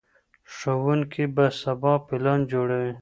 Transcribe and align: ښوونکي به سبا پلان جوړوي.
ښوونکي 0.55 1.23
به 1.35 1.45
سبا 1.61 1.93
پلان 2.07 2.39
جوړوي. 2.51 2.93